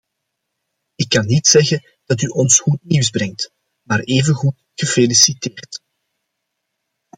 [0.95, 3.51] Ik kan niet zeggen dat u ons goed nieuws brengt,
[3.81, 5.81] maar evengoed gefeliciteerd.